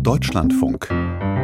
[0.00, 0.88] Deutschlandfunk.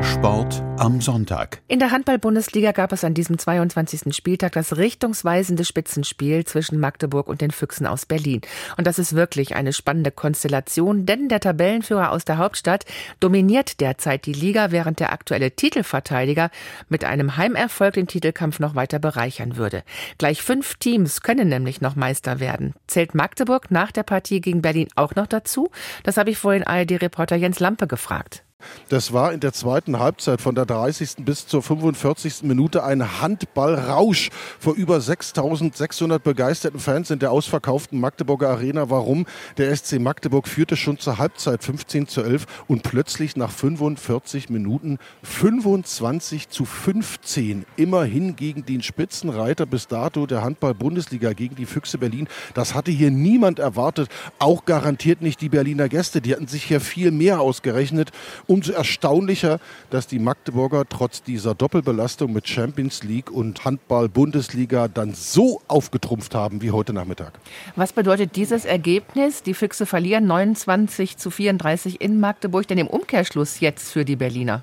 [0.02, 1.60] Sport am Sonntag.
[1.68, 4.14] In der Handball-Bundesliga gab es an diesem 22.
[4.14, 8.40] Spieltag das richtungsweisende Spitzenspiel zwischen Magdeburg und den Füchsen aus Berlin.
[8.76, 12.84] Und das ist wirklich eine spannende Konstellation, denn der Tabellenführer aus der Hauptstadt
[13.20, 16.50] dominiert derzeit die Liga, während der aktuelle Titelverteidiger
[16.88, 19.82] mit einem Heimerfolg den Titelkampf noch weiter bereichern würde.
[20.18, 22.74] Gleich fünf Teams können nämlich noch Meister werden.
[22.86, 25.70] Zählt Magdeburg nach der Partie gegen Berlin auch noch dazu?
[26.02, 28.44] Das habe ich vorhin ARD-Reporter Jens Lampe gefragt.
[28.88, 31.24] Das war in der zweiten Halbzeit von der 30.
[31.24, 32.42] bis zur 45.
[32.42, 38.90] Minute ein Handballrausch vor über 6600 begeisterten Fans in der ausverkauften Magdeburger Arena.
[38.90, 39.26] Warum?
[39.56, 44.98] Der SC Magdeburg führte schon zur Halbzeit 15 zu 11 und plötzlich nach 45 Minuten
[45.22, 47.64] 25 zu 15.
[47.76, 52.28] Immerhin gegen den Spitzenreiter bis dato der Handball-Bundesliga gegen die Füchse Berlin.
[52.54, 54.08] Das hatte hier niemand erwartet.
[54.38, 56.20] Auch garantiert nicht die Berliner Gäste.
[56.20, 58.10] Die hatten sich hier viel mehr ausgerechnet.
[58.54, 59.58] Umso erstaunlicher,
[59.90, 66.62] dass die Magdeburger trotz dieser Doppelbelastung mit Champions League und Handball-Bundesliga dann so aufgetrumpft haben
[66.62, 67.32] wie heute Nachmittag.
[67.74, 69.42] Was bedeutet dieses Ergebnis?
[69.42, 74.62] Die Füchse verlieren 29 zu 34 in Magdeburg, denn im Umkehrschluss jetzt für die Berliner.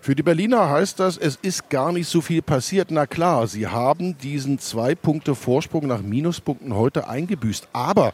[0.00, 2.90] Für die Berliner heißt das, es ist gar nicht so viel passiert.
[2.90, 7.68] Na klar, sie haben diesen zwei Punkte Vorsprung nach Minuspunkten heute eingebüßt.
[7.72, 8.12] Aber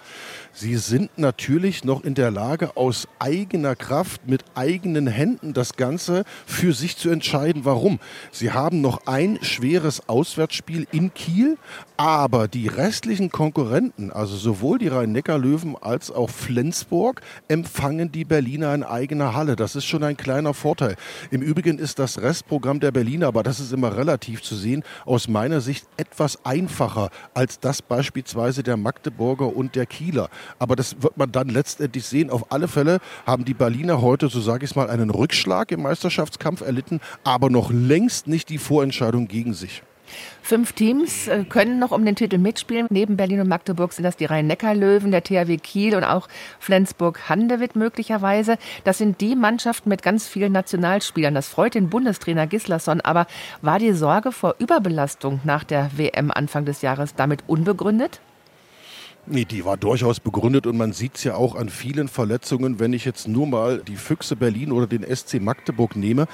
[0.52, 6.24] sie sind natürlich noch in der Lage, aus eigener Kraft, mit eigenen Händen das Ganze
[6.46, 7.64] für sich zu entscheiden.
[7.64, 7.98] Warum?
[8.30, 11.58] Sie haben noch ein schweres Auswärtsspiel in Kiel,
[11.96, 18.82] aber die restlichen Konkurrenten, also sowohl die Rhein-Neckar-Löwen als auch Flensburg, empfangen die Berliner in
[18.82, 19.56] eigener Halle.
[19.56, 20.96] Das ist schon ein kleiner Vorteil.
[21.30, 25.28] Im Übrigen ist das Restprogramm der Berliner, aber das ist immer relativ zu sehen, aus
[25.28, 30.28] meiner Sicht etwas einfacher als das beispielsweise der Magdeburger und der Kieler.
[30.58, 32.30] Aber das wird man dann letztendlich sehen.
[32.30, 35.82] Auf alle Fälle haben die Berliner heute, so sage ich es mal, einen Rückschlag im
[35.82, 39.82] Meisterschaftskampf erlitten, aber noch längst nicht die Vorentscheidung gegen sich.
[40.42, 42.86] Fünf Teams äh, können noch um den Titel mitspielen.
[42.90, 46.28] Neben Berlin und Magdeburg sind das die Rhein-Neckar-Löwen, der THW Kiel und auch
[46.58, 48.58] Flensburg-Handewitt möglicherweise.
[48.84, 51.34] Das sind die Mannschaften mit ganz vielen Nationalspielern.
[51.34, 53.00] Das freut den Bundestrainer Gislason.
[53.00, 53.26] Aber
[53.60, 58.20] war die Sorge vor Überbelastung nach der WM Anfang des Jahres damit unbegründet?
[59.24, 62.80] Nee, die war durchaus begründet und man sieht es ja auch an vielen Verletzungen.
[62.80, 66.26] Wenn ich jetzt nur mal die Füchse Berlin oder den SC Magdeburg nehme,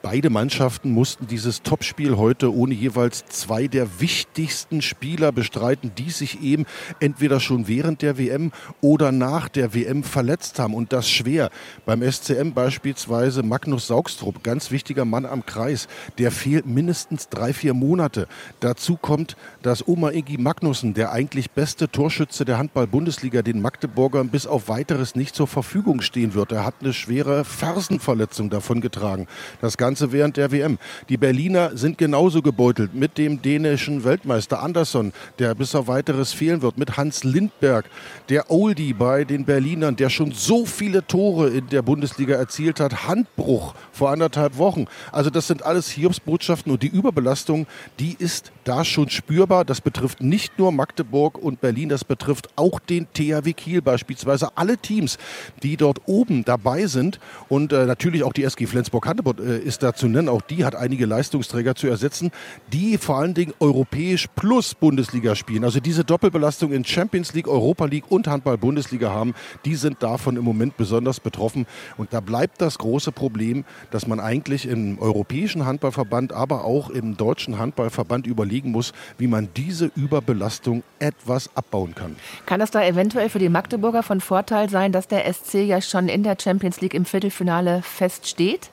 [0.00, 6.40] Beide Mannschaften mussten dieses Topspiel heute ohne jeweils zwei der wichtigsten Spieler bestreiten, die sich
[6.40, 6.66] eben
[7.00, 10.74] entweder schon während der WM oder nach der WM verletzt haben.
[10.74, 11.50] Und das schwer.
[11.84, 15.88] Beim SCM beispielsweise Magnus Saugstrup, ganz wichtiger Mann am Kreis,
[16.18, 18.28] der fehlt mindestens drei, vier Monate.
[18.60, 24.46] Dazu kommt, dass Oma Iggy Magnussen, der eigentlich beste Torschütze der Handball-Bundesliga, den Magdeburgern bis
[24.46, 26.52] auf weiteres nicht zur Verfügung stehen wird.
[26.52, 29.26] Er hat eine schwere Fersenverletzung davon getragen.
[29.60, 30.78] Das Ganze während der WM.
[31.08, 36.62] Die Berliner sind genauso gebeutelt mit dem dänischen Weltmeister Andersson, der bis auf weiteres fehlen
[36.62, 37.86] wird, mit Hans Lindberg,
[38.28, 43.08] der Oldie bei den Berlinern, der schon so viele Tore in der Bundesliga erzielt hat.
[43.08, 44.86] Handbruch vor anderthalb Wochen.
[45.12, 47.66] Also das sind alles Hiobsbotschaften und die Überbelastung,
[47.98, 49.64] die ist da schon spürbar.
[49.64, 54.56] Das betrifft nicht nur Magdeburg und Berlin, das betrifft auch den THW Kiel beispielsweise.
[54.56, 55.18] Alle Teams,
[55.62, 57.18] die dort oben dabei sind
[57.48, 60.28] und äh, natürlich auch die SG Flensburg-Handeburg äh, ist da zu nennen.
[60.28, 62.30] Auch die hat einige Leistungsträger zu ersetzen,
[62.72, 65.64] die vor allen Dingen europäisch plus Bundesliga spielen.
[65.64, 69.34] Also diese Doppelbelastung in Champions League, Europa League und Handball-Bundesliga haben,
[69.64, 71.66] die sind davon im Moment besonders betroffen.
[71.96, 77.16] Und da bleibt das große Problem, dass man eigentlich im Europäischen Handballverband, aber auch im
[77.16, 82.16] Deutschen Handballverband überlegen muss, wie man diese Überbelastung etwas abbauen kann.
[82.46, 86.08] Kann es da eventuell für die Magdeburger von Vorteil sein, dass der SC ja schon
[86.08, 88.70] in der Champions League im Viertelfinale feststeht?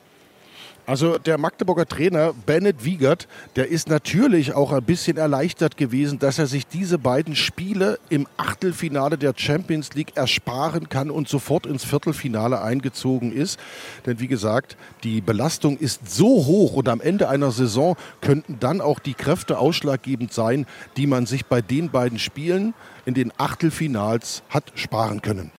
[0.87, 6.37] Also der Magdeburger Trainer Bennett Wiegert, der ist natürlich auch ein bisschen erleichtert gewesen, dass
[6.37, 11.83] er sich diese beiden Spiele im Achtelfinale der Champions League ersparen kann und sofort ins
[11.83, 13.59] Viertelfinale eingezogen ist.
[14.05, 18.79] Denn wie gesagt, die Belastung ist so hoch und am Ende einer Saison könnten dann
[18.79, 20.67] auch die Kräfte ausschlaggebend sein,
[20.97, 25.51] die man sich bei den beiden Spielen in den Achtelfinals hat sparen können.